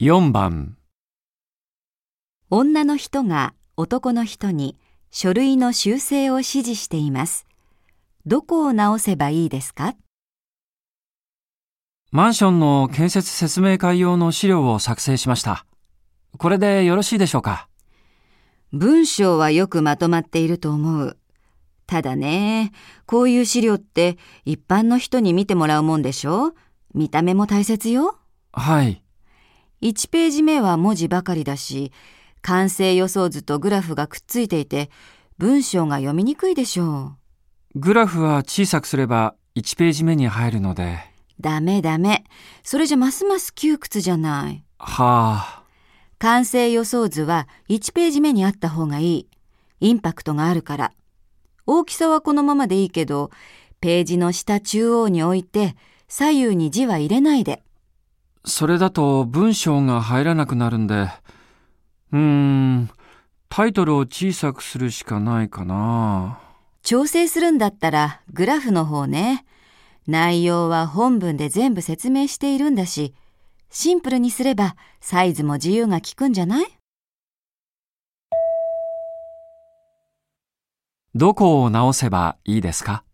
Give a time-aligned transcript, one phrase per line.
[0.00, 0.76] 4番
[2.50, 4.76] 女の人が男の人に
[5.10, 7.48] 書類の修正を指示しています。
[8.24, 9.96] どこを直せばいいですか？
[12.12, 15.66] マンションの建設説明会用の資料を作成しました。
[16.36, 17.68] これでよろしいでしょうか？
[18.72, 21.18] 文章はよくまとまっていると思う。
[21.88, 22.70] ただね、
[23.04, 26.52] こういう資料って一般の人に見てもらうもんでしょ？
[26.94, 28.16] 見た目も大切よ。
[28.52, 29.02] はい。
[29.82, 31.92] 1ページ目は文字ばかりだし、
[32.42, 34.90] 完成予想図とグラフがくっついていて、
[35.38, 37.16] 文章が読みにくいでしょ
[37.74, 40.98] グラフは小さくすれば1ページ目に入るので。
[41.38, 41.42] う。
[41.42, 42.24] ダメダメ。
[42.62, 44.64] それじゃますます窮屈じゃない。
[44.78, 45.62] はあ。
[46.18, 49.28] 完成予想図は1ページ目にあった方がいい。
[49.80, 50.92] インパクトがあるから。
[51.66, 53.30] 大きさはこのままでいいけど、
[53.80, 55.76] ページの下中央に置いて、
[56.08, 57.62] 左右に字は入れないで。
[58.48, 61.10] それだと文章が入らなくなるんで。
[62.12, 62.90] うーん。
[63.50, 66.40] タイトルを小さくするしかないかな。
[66.82, 69.44] 調整するんだったらグラフの方ね。
[70.06, 73.14] 内容は本文で全部説明しているんだし、
[73.70, 76.66] シンプルにすればサイズも自由が利くんじゃない？
[81.14, 83.04] どこを直せばいいですか？